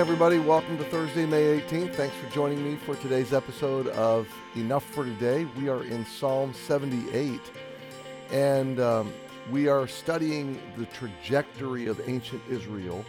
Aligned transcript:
everybody, 0.00 0.38
welcome 0.38 0.78
to 0.78 0.84
Thursday, 0.84 1.26
May 1.26 1.60
18th. 1.60 1.94
Thanks 1.94 2.16
for 2.16 2.26
joining 2.30 2.64
me 2.64 2.76
for 2.86 2.94
today's 2.96 3.34
episode 3.34 3.86
of 3.88 4.26
Enough 4.56 4.82
for 4.82 5.04
Today. 5.04 5.44
We 5.58 5.68
are 5.68 5.84
in 5.84 6.06
Psalm 6.06 6.54
78, 6.54 7.38
and 8.30 8.80
um, 8.80 9.12
we 9.50 9.68
are 9.68 9.86
studying 9.86 10.58
the 10.78 10.86
trajectory 10.86 11.86
of 11.86 12.00
ancient 12.08 12.40
Israel 12.48 13.04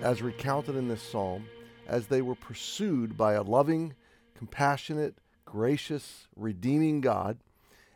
as 0.00 0.22
recounted 0.22 0.74
in 0.74 0.88
this 0.88 1.02
psalm 1.02 1.44
as 1.86 2.06
they 2.06 2.22
were 2.22 2.34
pursued 2.34 3.14
by 3.14 3.34
a 3.34 3.42
loving, 3.42 3.92
compassionate, 4.34 5.18
gracious, 5.44 6.28
redeeming 6.34 7.02
God. 7.02 7.40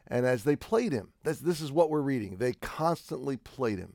And 0.09 0.27
as 0.27 0.45
they 0.45 0.57
played 0.57 0.93
him, 0.93 1.09
this, 1.25 1.39
this 1.39 1.63
is 1.63 1.73
what 1.73 1.89
we're 1.89 2.03
reading. 2.03 2.37
They 2.37 2.53
constantly 2.53 3.39
played 3.39 3.79
him. 3.79 3.95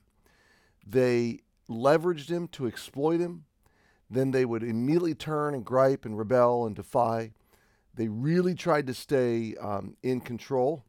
They 0.84 1.42
leveraged 1.70 2.30
him 2.30 2.48
to 2.48 2.66
exploit 2.66 3.20
him 3.20 3.46
then 4.12 4.32
they 4.32 4.44
would 4.44 4.62
immediately 4.62 5.16
turn 5.16 5.56
and 5.56 5.64
gripe 5.64 6.04
and 6.06 6.18
rebel 6.18 6.66
and 6.66 6.76
defy. 6.76 7.32
They 7.96 8.10
really 8.10 8.54
tried 8.54 8.88
to 8.88 8.94
stay 8.94 9.56
um, 9.56 9.96
in 10.04 10.20
control 10.20 10.84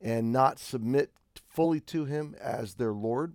and 0.00 0.32
not 0.32 0.60
submit 0.60 1.10
fully 1.48 1.80
to 1.80 2.04
him 2.04 2.36
as 2.40 2.74
their 2.74 2.92
Lord. 2.92 3.34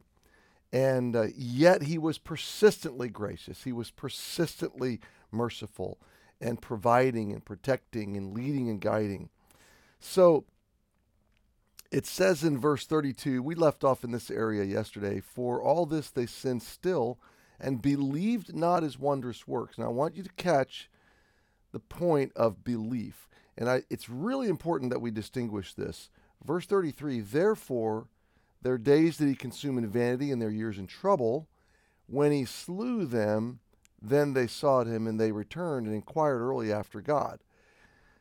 And 0.71 1.15
uh, 1.15 1.27
yet 1.35 1.83
he 1.83 1.97
was 1.97 2.17
persistently 2.17 3.09
gracious. 3.09 3.63
He 3.63 3.73
was 3.73 3.91
persistently 3.91 5.01
merciful 5.29 5.99
and 6.39 6.61
providing 6.61 7.33
and 7.33 7.43
protecting 7.43 8.15
and 8.15 8.33
leading 8.33 8.69
and 8.69 8.79
guiding. 8.79 9.29
So 9.99 10.45
it 11.91 12.05
says 12.05 12.43
in 12.45 12.57
verse 12.57 12.85
32, 12.85 13.43
we 13.43 13.55
left 13.55 13.83
off 13.83 14.05
in 14.05 14.11
this 14.11 14.31
area 14.31 14.63
yesterday, 14.63 15.19
for 15.19 15.61
all 15.61 15.85
this 15.85 16.09
they 16.09 16.25
sin 16.25 16.61
still 16.61 17.19
and 17.61 17.81
believed 17.81 18.55
not 18.55 18.83
his 18.83 18.99
wondrous 18.99 19.47
works. 19.47 19.77
Now, 19.77 19.85
I 19.85 19.89
want 19.89 20.17
you 20.17 20.23
to 20.23 20.33
catch 20.35 20.89
the 21.71 21.79
point 21.79 22.33
of 22.35 22.63
belief. 22.63 23.29
And 23.57 23.69
I, 23.69 23.83
it's 23.89 24.09
really 24.09 24.49
important 24.49 24.91
that 24.91 24.99
we 24.99 25.11
distinguish 25.11 25.73
this. 25.73 26.09
Verse 26.43 26.65
33 26.65 27.21
Therefore, 27.21 28.07
their 28.61 28.77
days 28.77 29.17
did 29.17 29.27
he 29.27 29.35
consume 29.35 29.77
in 29.77 29.87
vanity, 29.87 30.31
and 30.31 30.41
their 30.41 30.49
years 30.49 30.77
in 30.77 30.87
trouble. 30.87 31.47
When 32.07 32.31
he 32.31 32.45
slew 32.45 33.05
them, 33.05 33.59
then 34.01 34.33
they 34.33 34.47
sought 34.47 34.87
him, 34.87 35.07
and 35.07 35.19
they 35.19 35.31
returned 35.31 35.85
and 35.85 35.95
inquired 35.95 36.41
early 36.41 36.73
after 36.73 36.99
God. 36.99 37.39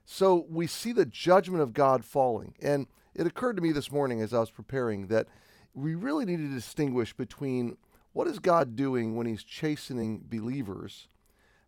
So 0.05 0.47
we 0.49 0.67
see 0.67 0.93
the 0.93 1.07
judgment 1.07 1.63
of 1.63 1.73
God 1.73 2.05
falling. 2.05 2.55
And 2.61 2.87
it 3.15 3.27
occurred 3.27 3.57
to 3.57 3.63
me 3.63 3.73
this 3.73 3.91
morning 3.91 4.21
as 4.21 4.35
I 4.35 4.41
was 4.41 4.51
preparing 4.51 5.07
that 5.07 5.27
we 5.75 5.95
really 5.95 6.25
need 6.25 6.39
to 6.39 6.49
distinguish 6.49 7.13
between 7.13 7.77
what 8.13 8.27
is 8.27 8.39
God 8.39 8.77
doing 8.77 9.17
when 9.17 9.27
he's 9.27 9.45
chastening 9.45 10.25
believers 10.29 11.09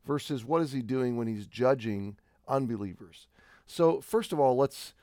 versus 0.05 0.45
what 0.45 0.63
is 0.63 0.73
he 0.73 0.83
doing 0.83 1.17
when 1.17 1.29
he's 1.29 1.47
judging 1.47 2.17
unbelievers? 2.49 3.29
So, 3.67 4.01
first 4.01 4.33
of 4.33 4.41
all, 4.41 4.57
let's 4.57 4.95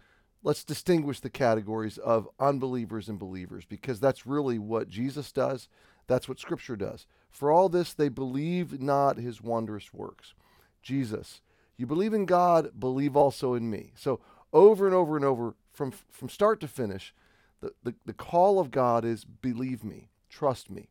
let's 0.43 0.63
distinguish 0.63 1.19
the 1.19 1.29
categories 1.29 1.97
of 1.97 2.29
unbelievers 2.39 3.09
and 3.09 3.19
believers 3.19 3.65
because 3.65 3.99
that's 3.99 4.25
really 4.25 4.59
what 4.59 4.89
Jesus 4.89 5.31
does. 5.31 5.67
That's 6.07 6.27
what 6.27 6.39
scripture 6.39 6.75
does. 6.75 7.05
For 7.29 7.51
all 7.51 7.69
this 7.69 7.93
they 7.93 8.09
believed 8.09 8.81
not 8.81 9.17
his 9.17 9.41
wondrous 9.41 9.93
works. 9.93 10.33
Jesus, 10.81 11.41
you 11.77 11.85
believe 11.85 12.13
in 12.13 12.25
God, 12.25 12.79
believe 12.79 13.15
also 13.15 13.53
in 13.53 13.69
me. 13.69 13.91
So, 13.95 14.19
over 14.51 14.85
and 14.85 14.95
over 14.95 15.15
and 15.15 15.25
over 15.25 15.55
from 15.71 15.93
from 16.11 16.27
start 16.27 16.59
to 16.59 16.67
finish, 16.67 17.13
the, 17.61 17.71
the, 17.83 17.95
the 18.05 18.13
call 18.13 18.59
of 18.59 18.71
God 18.71 19.05
is 19.05 19.23
believe 19.23 19.85
me, 19.85 20.09
trust 20.29 20.69
me. 20.69 20.89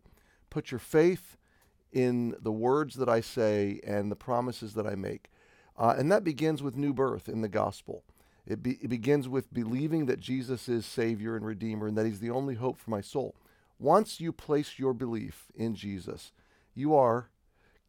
Put 0.51 0.71
your 0.71 0.79
faith 0.79 1.37
in 1.93 2.35
the 2.41 2.53
words 2.53 2.97
that 2.97 3.09
I 3.09 3.21
say 3.21 3.81
and 3.87 4.11
the 4.11 4.17
promises 4.17 4.75
that 4.75 4.87
I 4.87 4.95
make. 4.95 5.31
Uh, 5.77 5.95
and 5.97 6.11
that 6.11 6.25
begins 6.25 6.63
with 6.63 6.77
new 6.77 6.93
birth 6.93 7.29
in 7.29 7.41
the 7.41 7.49
gospel. 7.49 8.03
It, 8.47 8.63
be, 8.63 8.79
it 8.83 8.89
begins 8.89 9.29
with 9.29 9.53
believing 9.53 10.07
that 10.07 10.21
Jesus 10.21 10.69
is 10.69 10.87
Savior 10.87 11.37
and 11.37 11.47
Redeemer 11.47 11.87
and 11.87 11.97
that 11.97 12.07
He's 12.07 12.21
the 12.21 12.31
only 12.31 12.55
hope 12.55 12.79
for 12.79 12.91
my 12.91 13.01
soul. 13.01 13.37
Once 13.79 14.21
you 14.21 14.33
place 14.33 14.79
your 14.79 14.93
belief 14.93 15.47
in 15.55 15.75
Jesus, 15.75 16.33
you 16.75 16.95
are 16.95 17.31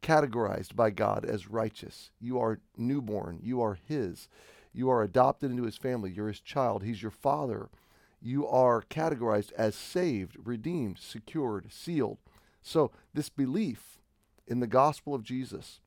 categorized 0.02 0.76
by 0.76 0.90
God 0.90 1.24
as 1.24 1.50
righteous. 1.50 2.10
You 2.20 2.38
are 2.38 2.60
newborn. 2.76 3.40
You 3.42 3.60
are 3.60 3.78
His. 3.86 4.28
You 4.72 4.88
are 4.90 5.02
adopted 5.02 5.50
into 5.50 5.64
His 5.64 5.76
family. 5.76 6.12
You're 6.12 6.28
His 6.28 6.40
child. 6.40 6.82
He's 6.82 7.02
your 7.02 7.10
Father. 7.10 7.70
You 8.22 8.46
are 8.46 8.82
categorized 8.82 9.52
as 9.54 9.74
saved, 9.74 10.36
redeemed, 10.44 10.98
secured, 10.98 11.72
sealed. 11.72 12.18
So, 12.62 12.90
this 13.14 13.28
belief 13.28 13.98
in 14.46 14.60
the 14.60 14.66
gospel 14.66 15.14
of 15.14 15.22
Jesus, 15.22 15.80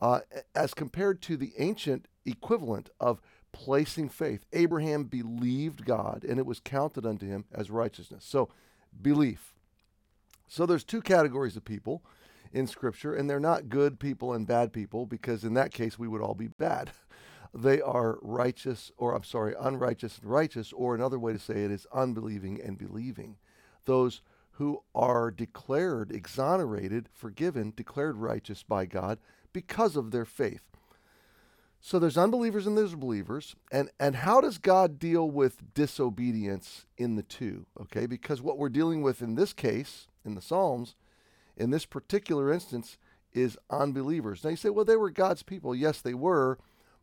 uh, 0.00 0.20
as 0.54 0.74
compared 0.74 1.22
to 1.22 1.36
the 1.36 1.52
ancient 1.58 2.08
equivalent 2.24 2.90
of 3.00 3.20
placing 3.52 4.08
faith, 4.08 4.44
Abraham 4.52 5.04
believed 5.04 5.84
God 5.84 6.24
and 6.28 6.38
it 6.38 6.46
was 6.46 6.60
counted 6.60 7.06
unto 7.06 7.26
him 7.26 7.44
as 7.52 7.70
righteousness. 7.70 8.24
So, 8.24 8.48
belief. 9.00 9.54
So, 10.48 10.66
there's 10.66 10.84
two 10.84 11.00
categories 11.00 11.56
of 11.56 11.64
people 11.64 12.02
in 12.52 12.66
Scripture, 12.66 13.14
and 13.14 13.28
they're 13.28 13.40
not 13.40 13.68
good 13.68 14.00
people 14.00 14.32
and 14.32 14.46
bad 14.46 14.72
people 14.72 15.06
because 15.06 15.44
in 15.44 15.54
that 15.54 15.72
case 15.72 15.98
we 15.98 16.08
would 16.08 16.22
all 16.22 16.34
be 16.34 16.48
bad. 16.48 16.90
They 17.52 17.80
are 17.80 18.20
righteous, 18.22 18.92
or 18.96 19.12
I'm 19.12 19.24
sorry, 19.24 19.56
unrighteous 19.58 20.18
and 20.18 20.30
righteous, 20.30 20.72
or 20.72 20.94
another 20.94 21.18
way 21.18 21.32
to 21.32 21.38
say 21.40 21.64
it 21.64 21.72
is 21.72 21.84
unbelieving 21.92 22.60
and 22.62 22.78
believing. 22.78 23.38
Those 23.86 24.22
who 24.60 24.82
are 24.94 25.30
declared 25.30 26.12
exonerated, 26.12 27.08
forgiven, 27.14 27.72
declared 27.74 28.18
righteous 28.18 28.62
by 28.62 28.84
God 28.84 29.18
because 29.54 29.96
of 29.96 30.10
their 30.10 30.26
faith. 30.26 30.64
So 31.80 31.98
there's 31.98 32.18
unbelievers 32.18 32.66
and 32.66 32.76
there's 32.76 32.94
believers. 32.94 33.56
And, 33.72 33.88
and 33.98 34.16
how 34.16 34.42
does 34.42 34.58
God 34.58 34.98
deal 34.98 35.30
with 35.30 35.72
disobedience 35.72 36.84
in 36.98 37.16
the 37.16 37.22
two? 37.22 37.64
Okay, 37.80 38.04
because 38.04 38.42
what 38.42 38.58
we're 38.58 38.68
dealing 38.68 39.00
with 39.00 39.22
in 39.22 39.34
this 39.34 39.54
case, 39.54 40.08
in 40.26 40.34
the 40.34 40.42
Psalms, 40.42 40.94
in 41.56 41.70
this 41.70 41.86
particular 41.86 42.52
instance, 42.52 42.98
is 43.32 43.56
unbelievers. 43.70 44.44
Now 44.44 44.50
you 44.50 44.56
say, 44.56 44.68
well, 44.68 44.84
they 44.84 44.96
were 44.96 45.08
God's 45.08 45.42
people. 45.42 45.74
Yes, 45.74 46.02
they 46.02 46.12
were. 46.12 46.58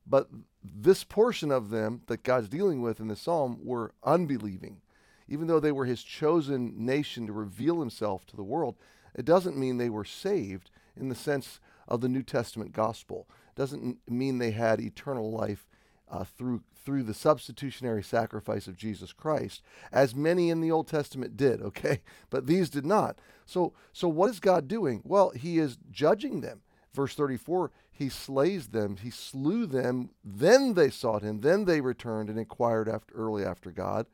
But 0.05 0.29
this 0.63 1.03
portion 1.03 1.51
of 1.51 1.71
them 1.71 2.03
that 2.05 2.21
God's 2.21 2.49
dealing 2.49 2.83
with 2.83 2.99
in 2.99 3.07
the 3.07 3.15
psalm 3.15 3.57
were 3.63 3.93
unbelieving 4.03 4.81
even 5.27 5.47
though 5.47 5.59
they 5.59 5.71
were 5.71 5.85
his 5.85 6.03
chosen 6.03 6.73
nation 6.85 7.27
to 7.27 7.33
reveal 7.33 7.79
himself 7.79 8.25
to 8.27 8.35
the 8.35 8.43
world, 8.43 8.75
it 9.15 9.25
doesn't 9.25 9.57
mean 9.57 9.77
they 9.77 9.89
were 9.89 10.05
saved 10.05 10.69
in 10.95 11.09
the 11.09 11.15
sense 11.15 11.59
of 11.87 12.01
the 12.01 12.09
New 12.09 12.23
Testament 12.23 12.71
gospel. 12.71 13.27
It 13.49 13.59
doesn't 13.59 13.99
mean 14.09 14.37
they 14.37 14.51
had 14.51 14.79
eternal 14.79 15.31
life 15.31 15.67
uh, 16.09 16.23
through 16.23 16.61
through 16.85 17.03
the 17.03 17.13
substitutionary 17.13 18.01
sacrifice 18.01 18.65
of 18.65 18.77
Jesus 18.77 19.11
Christ, 19.11 19.61
as 19.91 20.15
many 20.15 20.49
in 20.49 20.61
the 20.61 20.71
Old 20.71 20.87
Testament 20.87 21.35
did. 21.35 21.61
Okay, 21.61 22.01
but 22.29 22.47
these 22.47 22.69
did 22.69 22.85
not. 22.85 23.19
So 23.45 23.73
so 23.93 24.07
what 24.07 24.29
is 24.29 24.39
God 24.39 24.67
doing? 24.67 25.01
Well, 25.03 25.31
He 25.31 25.59
is 25.59 25.77
judging 25.91 26.41
them. 26.41 26.61
Verse 26.93 27.13
34, 27.13 27.71
He 27.91 28.09
slays 28.09 28.69
them. 28.69 28.97
He 28.97 29.09
slew 29.09 29.65
them. 29.65 30.11
Then 30.23 30.73
they 30.73 30.89
sought 30.89 31.21
Him. 31.21 31.41
Then 31.41 31.65
they 31.65 31.81
returned 31.81 32.29
and 32.29 32.39
inquired 32.39 32.87
after 32.87 33.13
early 33.13 33.43
after 33.43 33.71
God. 33.71 34.07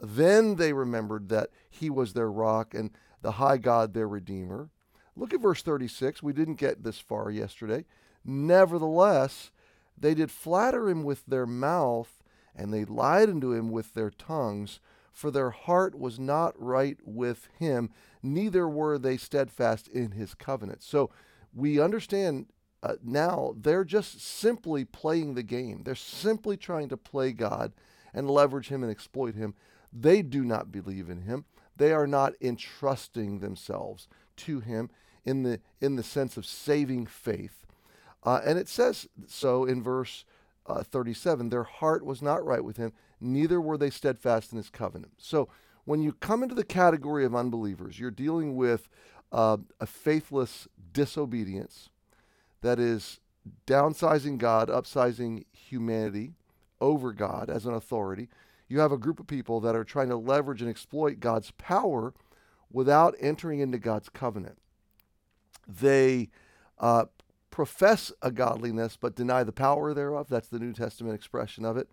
Then 0.00 0.56
they 0.56 0.72
remembered 0.72 1.28
that 1.28 1.50
he 1.68 1.90
was 1.90 2.12
their 2.12 2.30
rock 2.30 2.74
and 2.74 2.90
the 3.22 3.32
high 3.32 3.58
God 3.58 3.92
their 3.92 4.08
redeemer. 4.08 4.70
Look 5.16 5.34
at 5.34 5.40
verse 5.40 5.62
36. 5.62 6.22
We 6.22 6.32
didn't 6.32 6.54
get 6.54 6.82
this 6.82 6.98
far 6.98 7.30
yesterday. 7.30 7.84
Nevertheless, 8.24 9.50
they 9.98 10.14
did 10.14 10.30
flatter 10.30 10.88
him 10.88 11.02
with 11.02 11.26
their 11.26 11.46
mouth, 11.46 12.22
and 12.56 12.72
they 12.72 12.84
lied 12.84 13.28
unto 13.28 13.52
him 13.52 13.70
with 13.70 13.94
their 13.94 14.10
tongues, 14.10 14.80
for 15.12 15.30
their 15.30 15.50
heart 15.50 15.98
was 15.98 16.18
not 16.18 16.54
right 16.60 16.96
with 17.04 17.48
him, 17.58 17.90
neither 18.22 18.68
were 18.68 18.98
they 18.98 19.16
steadfast 19.16 19.88
in 19.88 20.12
his 20.12 20.34
covenant. 20.34 20.82
So 20.82 21.10
we 21.52 21.80
understand 21.80 22.46
uh, 22.82 22.94
now 23.02 23.54
they're 23.60 23.84
just 23.84 24.20
simply 24.20 24.84
playing 24.84 25.34
the 25.34 25.42
game. 25.42 25.82
They're 25.84 25.94
simply 25.94 26.56
trying 26.56 26.88
to 26.88 26.96
play 26.96 27.32
God 27.32 27.72
and 28.14 28.30
leverage 28.30 28.68
him 28.68 28.82
and 28.82 28.90
exploit 28.90 29.34
him. 29.34 29.54
They 29.92 30.22
do 30.22 30.44
not 30.44 30.70
believe 30.72 31.10
in 31.10 31.22
him. 31.22 31.44
They 31.76 31.92
are 31.92 32.06
not 32.06 32.34
entrusting 32.40 33.40
themselves 33.40 34.08
to 34.36 34.60
him 34.60 34.90
in 35.24 35.42
the 35.42 35.60
in 35.80 35.96
the 35.96 36.02
sense 36.02 36.36
of 36.36 36.46
saving 36.46 37.06
faith. 37.06 37.66
Uh, 38.22 38.40
and 38.44 38.58
it 38.58 38.68
says 38.68 39.08
so 39.26 39.64
in 39.64 39.82
verse 39.82 40.24
uh, 40.66 40.82
37 40.82 41.48
their 41.48 41.64
heart 41.64 42.04
was 42.04 42.22
not 42.22 42.44
right 42.44 42.64
with 42.64 42.76
him, 42.76 42.92
neither 43.20 43.60
were 43.60 43.78
they 43.78 43.90
steadfast 43.90 44.52
in 44.52 44.58
his 44.58 44.70
covenant. 44.70 45.12
So 45.18 45.48
when 45.84 46.02
you 46.02 46.12
come 46.12 46.42
into 46.42 46.54
the 46.54 46.64
category 46.64 47.24
of 47.24 47.34
unbelievers, 47.34 47.98
you're 47.98 48.10
dealing 48.10 48.56
with 48.56 48.88
uh, 49.32 49.56
a 49.80 49.86
faithless 49.86 50.68
disobedience 50.92 51.88
that 52.60 52.78
is 52.78 53.20
downsizing 53.66 54.38
God, 54.38 54.68
upsizing 54.68 55.44
humanity 55.52 56.34
over 56.80 57.12
God 57.12 57.48
as 57.48 57.66
an 57.66 57.74
authority 57.74 58.28
you 58.70 58.78
have 58.78 58.92
a 58.92 58.98
group 58.98 59.18
of 59.18 59.26
people 59.26 59.60
that 59.60 59.74
are 59.74 59.84
trying 59.84 60.08
to 60.08 60.16
leverage 60.16 60.62
and 60.62 60.70
exploit 60.70 61.18
God's 61.18 61.50
power 61.52 62.14
without 62.70 63.16
entering 63.18 63.58
into 63.58 63.78
God's 63.78 64.08
covenant. 64.08 64.58
They 65.66 66.30
uh, 66.78 67.06
profess 67.50 68.12
a 68.22 68.30
godliness 68.30 68.96
but 68.96 69.16
deny 69.16 69.42
the 69.42 69.52
power 69.52 69.92
thereof. 69.92 70.28
That's 70.28 70.48
the 70.48 70.60
New 70.60 70.72
Testament 70.72 71.16
expression 71.16 71.64
of 71.64 71.76
it. 71.76 71.90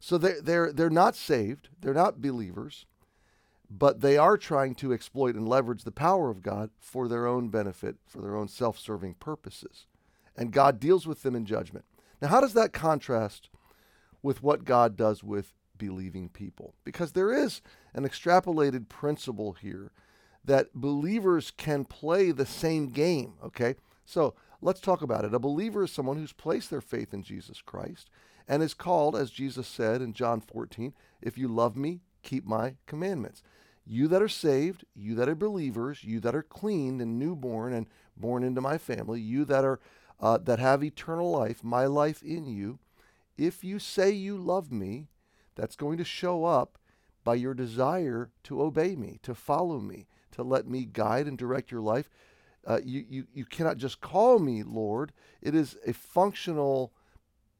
So 0.00 0.18
they're, 0.18 0.40
they're, 0.42 0.72
they're 0.72 0.90
not 0.90 1.14
saved, 1.14 1.68
they're 1.80 1.94
not 1.94 2.20
believers, 2.20 2.86
but 3.70 4.00
they 4.00 4.18
are 4.18 4.36
trying 4.36 4.74
to 4.76 4.92
exploit 4.92 5.36
and 5.36 5.48
leverage 5.48 5.84
the 5.84 5.92
power 5.92 6.28
of 6.28 6.42
God 6.42 6.70
for 6.78 7.06
their 7.06 7.26
own 7.26 7.48
benefit, 7.48 7.96
for 8.04 8.20
their 8.20 8.36
own 8.36 8.48
self 8.48 8.78
serving 8.78 9.14
purposes. 9.14 9.86
And 10.36 10.52
God 10.52 10.80
deals 10.80 11.06
with 11.06 11.22
them 11.22 11.36
in 11.36 11.46
judgment. 11.46 11.84
Now, 12.20 12.28
how 12.28 12.40
does 12.40 12.52
that 12.54 12.72
contrast 12.72 13.48
with 14.22 14.42
what 14.42 14.64
God 14.64 14.96
does 14.96 15.22
with 15.22 15.52
believing 15.78 16.28
people? 16.28 16.74
Because 16.84 17.12
there 17.12 17.32
is 17.32 17.60
an 17.94 18.04
extrapolated 18.04 18.88
principle 18.88 19.52
here 19.52 19.92
that 20.44 20.74
believers 20.74 21.50
can 21.50 21.84
play 21.84 22.30
the 22.30 22.46
same 22.46 22.88
game, 22.88 23.34
okay? 23.44 23.74
So 24.04 24.34
let's 24.60 24.80
talk 24.80 25.02
about 25.02 25.24
it. 25.24 25.34
A 25.34 25.38
believer 25.38 25.84
is 25.84 25.90
someone 25.90 26.16
who's 26.16 26.32
placed 26.32 26.70
their 26.70 26.80
faith 26.80 27.12
in 27.12 27.22
Jesus 27.22 27.60
Christ 27.60 28.08
and 28.48 28.62
is 28.62 28.74
called, 28.74 29.16
as 29.16 29.30
Jesus 29.30 29.66
said 29.66 30.00
in 30.00 30.12
John 30.12 30.40
14, 30.40 30.94
if 31.20 31.36
you 31.36 31.48
love 31.48 31.76
me, 31.76 32.00
keep 32.22 32.46
my 32.46 32.76
commandments. 32.86 33.42
You 33.84 34.08
that 34.08 34.22
are 34.22 34.28
saved, 34.28 34.84
you 34.94 35.14
that 35.16 35.28
are 35.28 35.34
believers, 35.34 36.04
you 36.04 36.20
that 36.20 36.34
are 36.34 36.42
cleaned 36.42 37.00
and 37.00 37.18
newborn 37.18 37.72
and 37.72 37.86
born 38.16 38.42
into 38.42 38.60
my 38.60 38.78
family, 38.78 39.20
you 39.20 39.44
that 39.44 39.64
are 39.64 39.80
uh, 40.18 40.38
that 40.38 40.58
have 40.58 40.82
eternal 40.82 41.30
life, 41.30 41.62
my 41.62 41.84
life 41.84 42.22
in 42.22 42.46
you, 42.46 42.78
if 43.36 43.62
you 43.62 43.78
say 43.78 44.10
you 44.10 44.38
love 44.38 44.72
me, 44.72 45.08
that's 45.56 45.74
going 45.76 45.98
to 45.98 46.04
show 46.04 46.44
up 46.44 46.78
by 47.24 47.34
your 47.34 47.54
desire 47.54 48.30
to 48.44 48.62
obey 48.62 48.94
me, 48.94 49.18
to 49.22 49.34
follow 49.34 49.80
me, 49.80 50.06
to 50.30 50.44
let 50.44 50.68
me 50.68 50.84
guide 50.84 51.26
and 51.26 51.36
direct 51.36 51.72
your 51.72 51.80
life. 51.80 52.08
Uh, 52.64 52.78
you, 52.84 53.04
you, 53.08 53.26
you 53.32 53.44
cannot 53.44 53.78
just 53.78 54.00
call 54.00 54.38
me 54.38 54.62
Lord. 54.62 55.12
It 55.42 55.54
is 55.54 55.76
a 55.86 55.92
functional 55.92 56.92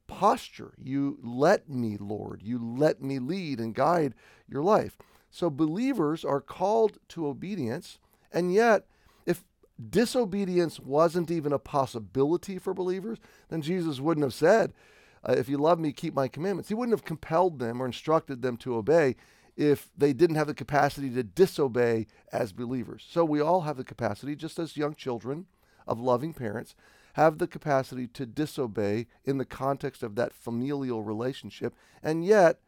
posture. 0.07 0.73
You 0.77 1.19
let 1.21 1.69
me, 1.69 1.97
Lord. 1.97 2.41
You 2.41 2.59
let 2.59 3.01
me 3.01 3.19
lead 3.19 3.59
and 3.59 3.75
guide 3.75 4.13
your 4.47 4.63
life. 4.63 4.97
So 5.29 5.49
believers 5.49 6.23
are 6.23 6.41
called 6.41 6.97
to 7.09 7.27
obedience, 7.27 7.99
and 8.31 8.53
yet, 8.53 8.85
if 9.25 9.43
disobedience 9.89 10.79
wasn't 10.79 11.29
even 11.29 11.51
a 11.51 11.59
possibility 11.59 12.57
for 12.57 12.73
believers, 12.73 13.19
then 13.49 13.61
Jesus 13.61 13.99
wouldn't 13.99 14.23
have 14.23 14.33
said, 14.33 14.73
uh, 15.27 15.33
If 15.33 15.49
you 15.49 15.57
love 15.57 15.79
me, 15.79 15.91
keep 15.91 16.13
my 16.13 16.27
commandments. 16.27 16.69
He 16.69 16.75
wouldn't 16.75 16.97
have 16.97 17.05
compelled 17.05 17.59
them 17.59 17.81
or 17.81 17.85
instructed 17.85 18.41
them 18.41 18.57
to 18.57 18.75
obey 18.75 19.15
if 19.55 19.89
they 19.97 20.13
didn't 20.13 20.35
have 20.35 20.47
the 20.47 20.53
capacity 20.53 21.09
to 21.09 21.23
disobey 21.23 22.07
as 22.31 22.53
believers. 22.53 23.05
So 23.09 23.25
we 23.25 23.41
all 23.41 23.61
have 23.61 23.77
the 23.77 23.83
capacity, 23.83 24.35
just 24.35 24.59
as 24.59 24.77
young 24.77 24.93
children 24.93 25.47
of 25.87 25.99
loving 25.99 26.33
parents, 26.33 26.75
have 27.13 27.39
the 27.39 27.47
capacity 27.47 28.05
to 28.07 28.27
disobey 28.27 29.07
in 29.25 29.39
the 29.39 29.45
context 29.45 30.03
of 30.03 30.15
that 30.15 30.33
familial 30.33 31.01
relationship. 31.01 31.73
And 32.03 32.23
yet, 32.23 32.59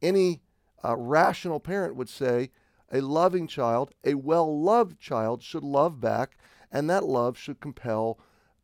any 0.00 0.40
uh, 0.82 0.96
rational 0.96 1.60
parent 1.60 1.94
would 1.96 2.08
say 2.08 2.50
a 2.90 3.02
loving 3.02 3.46
child, 3.46 3.92
a 4.04 4.14
well 4.14 4.60
loved 4.60 4.98
child, 4.98 5.42
should 5.42 5.62
love 5.62 6.00
back, 6.00 6.38
and 6.70 6.88
that 6.88 7.04
love 7.04 7.36
should 7.36 7.60
compel 7.60 8.18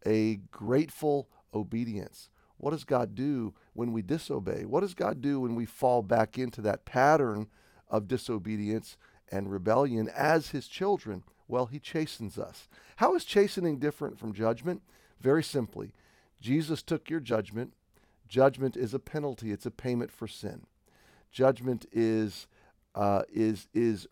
a 0.06 0.36
grateful 0.50 1.28
obedience. 1.52 2.30
What 2.58 2.72
does 2.72 2.84
God 2.84 3.14
do 3.14 3.54
when 3.72 3.92
we 3.92 4.02
disobey? 4.02 4.64
What 4.64 4.80
does 4.80 4.94
God 4.94 5.20
do 5.20 5.40
when 5.40 5.54
we 5.54 5.64
fall 5.64 6.02
back 6.02 6.38
into 6.38 6.60
that 6.62 6.84
pattern 6.84 7.46
of 7.88 8.08
disobedience 8.08 8.96
and 9.30 9.50
rebellion 9.50 10.08
as 10.14 10.50
His 10.50 10.68
children? 10.68 11.22
Well, 11.46 11.66
He 11.66 11.78
chastens 11.78 12.38
us. 12.38 12.68
How 12.96 13.14
is 13.14 13.24
chastening 13.24 13.78
different 13.78 14.18
from 14.18 14.32
judgment? 14.32 14.82
Very 15.20 15.42
simply, 15.42 15.92
Jesus 16.40 16.82
took 16.82 17.08
your 17.08 17.20
judgment. 17.20 17.72
Judgment 18.28 18.76
is 18.76 18.92
a 18.92 18.98
penalty, 18.98 19.52
it's 19.52 19.66
a 19.66 19.70
payment 19.70 20.12
for 20.12 20.28
sin. 20.28 20.66
Judgment 21.30 21.86
is, 21.92 22.46
uh, 22.94 23.22
is, 23.32 23.68
is, 23.72 24.06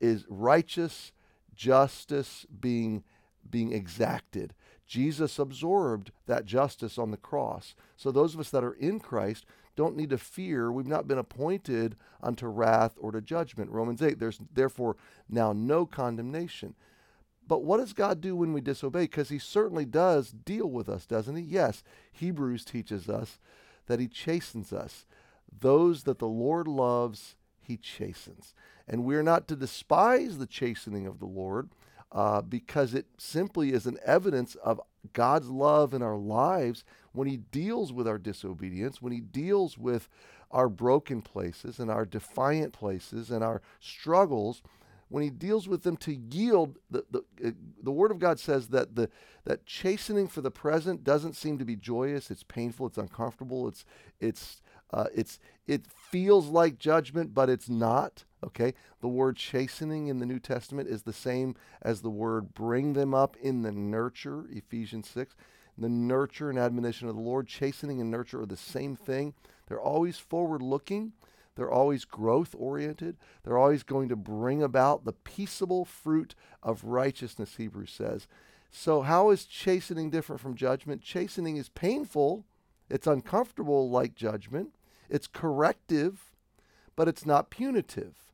is 0.00 0.26
righteous 0.28 1.12
justice 1.54 2.46
being, 2.60 3.02
being 3.48 3.72
exacted. 3.72 4.54
Jesus 4.92 5.38
absorbed 5.38 6.12
that 6.26 6.44
justice 6.44 6.98
on 6.98 7.12
the 7.12 7.16
cross. 7.16 7.74
So 7.96 8.12
those 8.12 8.34
of 8.34 8.40
us 8.40 8.50
that 8.50 8.62
are 8.62 8.74
in 8.74 9.00
Christ 9.00 9.46
don't 9.74 9.96
need 9.96 10.10
to 10.10 10.18
fear. 10.18 10.70
We've 10.70 10.86
not 10.86 11.08
been 11.08 11.16
appointed 11.16 11.96
unto 12.22 12.46
wrath 12.46 12.92
or 13.00 13.10
to 13.12 13.22
judgment. 13.22 13.70
Romans 13.70 14.02
8, 14.02 14.18
there's 14.18 14.38
therefore 14.52 14.98
now 15.30 15.54
no 15.54 15.86
condemnation. 15.86 16.74
But 17.48 17.64
what 17.64 17.78
does 17.78 17.94
God 17.94 18.20
do 18.20 18.36
when 18.36 18.52
we 18.52 18.60
disobey? 18.60 19.04
Because 19.04 19.30
He 19.30 19.38
certainly 19.38 19.86
does 19.86 20.30
deal 20.30 20.70
with 20.70 20.90
us, 20.90 21.06
doesn't 21.06 21.36
He? 21.36 21.42
Yes, 21.42 21.82
Hebrews 22.12 22.62
teaches 22.62 23.08
us 23.08 23.38
that 23.86 23.98
He 23.98 24.08
chastens 24.08 24.74
us. 24.74 25.06
Those 25.58 26.02
that 26.02 26.18
the 26.18 26.28
Lord 26.28 26.68
loves, 26.68 27.36
He 27.62 27.78
chastens. 27.78 28.54
And 28.86 29.06
we're 29.06 29.22
not 29.22 29.48
to 29.48 29.56
despise 29.56 30.36
the 30.36 30.46
chastening 30.46 31.06
of 31.06 31.18
the 31.18 31.24
Lord 31.24 31.70
uh, 32.12 32.42
because 32.42 32.94
it 32.94 33.06
simply 33.18 33.72
is 33.72 33.86
an 33.86 33.98
evidence 34.04 34.54
of 34.56 34.80
God's 35.12 35.48
love 35.48 35.94
in 35.94 36.02
our 36.02 36.16
lives 36.16 36.84
when 37.12 37.26
He 37.26 37.36
deals 37.36 37.92
with 37.92 38.06
our 38.06 38.18
disobedience, 38.18 39.02
when 39.02 39.12
He 39.12 39.20
deals 39.20 39.76
with 39.76 40.08
our 40.52 40.68
broken 40.68 41.22
places 41.22 41.78
and 41.78 41.90
our 41.90 42.04
defiant 42.04 42.72
places 42.72 43.30
and 43.30 43.42
our 43.42 43.62
struggles 43.80 44.62
when 45.08 45.22
he 45.22 45.30
deals 45.30 45.68
with 45.68 45.82
them 45.82 45.96
to 45.98 46.14
yield 46.14 46.78
the, 46.90 47.04
the, 47.10 47.18
uh, 47.44 47.50
the 47.82 47.90
word 47.90 48.10
of 48.10 48.18
god 48.18 48.38
says 48.38 48.68
that 48.68 48.94
the 48.94 49.08
that 49.44 49.64
chastening 49.66 50.28
for 50.28 50.40
the 50.40 50.50
present 50.50 51.02
doesn't 51.04 51.34
seem 51.34 51.58
to 51.58 51.64
be 51.64 51.76
joyous 51.76 52.30
it's 52.30 52.42
painful 52.42 52.86
it's 52.86 52.98
uncomfortable 52.98 53.66
it's 53.68 53.84
it's 54.20 54.62
uh, 54.92 55.06
it's 55.14 55.38
it 55.66 55.86
feels 55.86 56.48
like 56.48 56.78
judgment 56.78 57.32
but 57.32 57.48
it's 57.48 57.68
not 57.68 58.24
okay 58.44 58.74
the 59.00 59.08
word 59.08 59.36
chastening 59.36 60.08
in 60.08 60.18
the 60.18 60.26
new 60.26 60.38
testament 60.38 60.88
is 60.88 61.02
the 61.02 61.12
same 61.12 61.54
as 61.80 62.00
the 62.00 62.10
word 62.10 62.54
bring 62.54 62.92
them 62.92 63.14
up 63.14 63.36
in 63.40 63.62
the 63.62 63.72
nurture 63.72 64.46
ephesians 64.50 65.08
6 65.08 65.34
the 65.78 65.88
nurture 65.88 66.50
and 66.50 66.58
admonition 66.58 67.08
of 67.08 67.14
the 67.14 67.20
lord 67.20 67.46
chastening 67.46 68.00
and 68.00 68.10
nurture 68.10 68.40
are 68.42 68.46
the 68.46 68.56
same 68.56 68.96
thing 68.96 69.34
they're 69.68 69.80
always 69.80 70.18
forward 70.18 70.62
looking 70.62 71.12
they're 71.54 71.70
always 71.70 72.04
growth 72.04 72.54
oriented. 72.58 73.16
They're 73.42 73.58
always 73.58 73.82
going 73.82 74.08
to 74.08 74.16
bring 74.16 74.62
about 74.62 75.04
the 75.04 75.12
peaceable 75.12 75.84
fruit 75.84 76.34
of 76.62 76.84
righteousness, 76.84 77.56
Hebrews 77.56 77.90
says. 77.90 78.26
So, 78.70 79.02
how 79.02 79.30
is 79.30 79.44
chastening 79.44 80.10
different 80.10 80.40
from 80.40 80.54
judgment? 80.54 81.02
Chastening 81.02 81.56
is 81.58 81.68
painful, 81.68 82.46
it's 82.88 83.06
uncomfortable 83.06 83.90
like 83.90 84.14
judgment, 84.14 84.70
it's 85.10 85.26
corrective, 85.26 86.32
but 86.96 87.06
it's 87.06 87.26
not 87.26 87.50
punitive. 87.50 88.31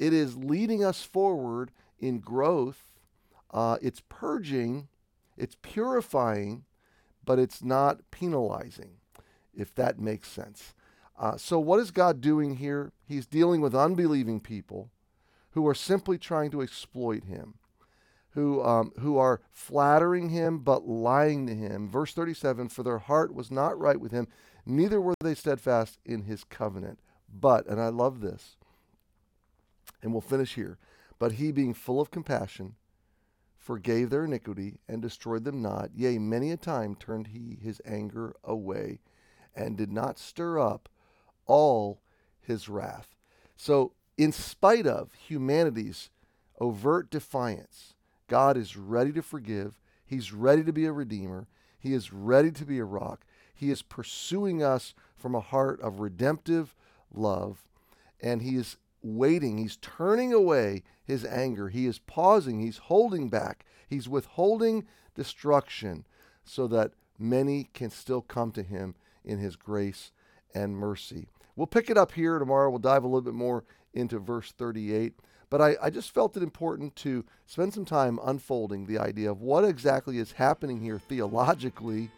It 0.00 0.14
is 0.14 0.38
leading 0.38 0.82
us 0.82 1.02
forward 1.02 1.72
in 1.98 2.20
growth, 2.20 2.94
uh, 3.50 3.76
it's 3.82 4.02
purging, 4.08 4.88
it's 5.36 5.56
purifying, 5.60 6.64
but 7.22 7.38
it's 7.38 7.62
not 7.62 8.00
penalizing, 8.10 8.92
if 9.54 9.74
that 9.74 9.98
makes 9.98 10.28
sense. 10.28 10.74
Uh, 11.18 11.36
so, 11.36 11.58
what 11.58 11.80
is 11.80 11.90
God 11.90 12.22
doing 12.22 12.56
here? 12.56 12.92
He's 13.06 13.26
dealing 13.26 13.60
with 13.60 13.74
unbelieving 13.74 14.40
people 14.40 14.90
who 15.50 15.68
are 15.68 15.74
simply 15.74 16.16
trying 16.16 16.50
to 16.52 16.62
exploit 16.62 17.24
him, 17.24 17.56
who, 18.30 18.64
um, 18.64 18.92
who 19.00 19.18
are 19.18 19.42
flattering 19.50 20.30
him 20.30 20.60
but 20.60 20.88
lying 20.88 21.46
to 21.46 21.54
him. 21.54 21.90
Verse 21.90 22.14
37 22.14 22.70
For 22.70 22.82
their 22.82 23.00
heart 23.00 23.34
was 23.34 23.50
not 23.50 23.78
right 23.78 24.00
with 24.00 24.12
him, 24.12 24.28
neither 24.64 24.98
were 24.98 25.14
they 25.20 25.34
steadfast 25.34 25.98
in 26.06 26.22
his 26.22 26.42
covenant. 26.42 27.00
But, 27.28 27.66
and 27.66 27.78
I 27.78 27.88
love 27.88 28.22
this, 28.22 28.56
and 30.02 30.12
we'll 30.12 30.20
finish 30.20 30.54
here. 30.54 30.78
But 31.18 31.32
he, 31.32 31.52
being 31.52 31.74
full 31.74 32.00
of 32.00 32.10
compassion, 32.10 32.76
forgave 33.58 34.10
their 34.10 34.24
iniquity 34.24 34.78
and 34.88 35.02
destroyed 35.02 35.44
them 35.44 35.60
not. 35.60 35.90
Yea, 35.94 36.18
many 36.18 36.50
a 36.50 36.56
time 36.56 36.94
turned 36.94 37.28
he 37.28 37.58
his 37.62 37.80
anger 37.84 38.34
away 38.42 39.00
and 39.54 39.76
did 39.76 39.92
not 39.92 40.18
stir 40.18 40.58
up 40.58 40.88
all 41.46 42.00
his 42.40 42.68
wrath. 42.68 43.14
So, 43.56 43.92
in 44.16 44.32
spite 44.32 44.86
of 44.86 45.12
humanity's 45.12 46.10
overt 46.60 47.10
defiance, 47.10 47.94
God 48.28 48.56
is 48.56 48.76
ready 48.76 49.12
to 49.12 49.22
forgive. 49.22 49.78
He's 50.04 50.32
ready 50.32 50.62
to 50.64 50.72
be 50.72 50.86
a 50.86 50.92
redeemer. 50.92 51.46
He 51.78 51.94
is 51.94 52.12
ready 52.12 52.50
to 52.52 52.64
be 52.64 52.78
a 52.78 52.84
rock. 52.84 53.24
He 53.54 53.70
is 53.70 53.82
pursuing 53.82 54.62
us 54.62 54.94
from 55.16 55.34
a 55.34 55.40
heart 55.40 55.80
of 55.80 56.00
redemptive 56.00 56.74
love. 57.12 57.66
And 58.20 58.42
He 58.42 58.56
is 58.56 58.76
waiting. 59.02 59.58
He's 59.58 59.76
turning 59.76 60.32
away 60.32 60.82
His 61.04 61.24
anger. 61.24 61.68
He 61.68 61.86
is 61.86 61.98
pausing. 61.98 62.60
He's 62.60 62.78
holding 62.78 63.28
back. 63.28 63.64
He's 63.88 64.08
withholding 64.08 64.86
destruction 65.14 66.06
so 66.44 66.66
that 66.68 66.92
many 67.18 67.68
can 67.74 67.90
still 67.90 68.22
come 68.22 68.52
to 68.52 68.62
Him 68.62 68.94
in 69.24 69.38
His 69.38 69.56
grace 69.56 70.12
and 70.54 70.76
mercy. 70.76 71.28
We'll 71.56 71.66
pick 71.66 71.90
it 71.90 71.98
up 71.98 72.12
here 72.12 72.38
tomorrow. 72.38 72.70
We'll 72.70 72.78
dive 72.78 73.04
a 73.04 73.06
little 73.06 73.20
bit 73.20 73.34
more 73.34 73.64
into 73.92 74.18
verse 74.18 74.52
38. 74.52 75.14
But 75.50 75.60
I, 75.60 75.76
I 75.82 75.90
just 75.90 76.14
felt 76.14 76.36
it 76.36 76.42
important 76.44 76.94
to 76.96 77.24
spend 77.46 77.74
some 77.74 77.84
time 77.84 78.20
unfolding 78.24 78.86
the 78.86 78.98
idea 78.98 79.30
of 79.30 79.40
what 79.40 79.64
exactly 79.64 80.18
is 80.18 80.32
happening 80.32 80.80
here 80.80 81.00
theologically. 81.00 82.10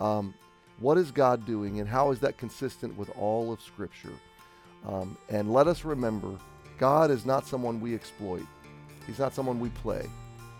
Um, 0.00 0.34
what 0.80 0.98
is 0.98 1.10
God 1.10 1.46
doing, 1.46 1.80
and 1.80 1.88
how 1.88 2.10
is 2.10 2.18
that 2.20 2.36
consistent 2.36 2.98
with 2.98 3.08
all 3.16 3.52
of 3.52 3.62
Scripture? 3.62 4.12
Um, 4.86 5.16
and 5.28 5.52
let 5.52 5.66
us 5.66 5.84
remember 5.84 6.38
God 6.78 7.10
is 7.10 7.26
not 7.26 7.46
someone 7.46 7.80
we 7.80 7.94
exploit, 7.94 8.46
He's 9.06 9.18
not 9.18 9.34
someone 9.34 9.60
we 9.60 9.70
play. 9.70 10.08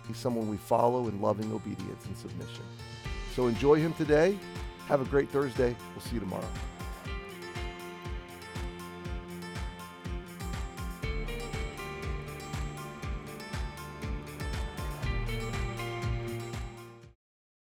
He's 0.06 0.18
someone 0.18 0.49
we 0.49 0.56
follow 0.56 1.09
in 1.09 1.21
loving 1.21 1.52
obedience 1.52 2.06
and 2.06 2.16
submission. 2.16 2.64
So 3.35 3.49
enjoy 3.49 3.76
Him 3.76 3.92
today. 3.95 4.38
Have 4.87 5.00
a 5.00 5.04
great 5.04 5.28
Thursday. 5.30 5.75
We'll 5.95 6.04
see 6.04 6.14
you 6.14 6.21
tomorrow. 6.21 6.49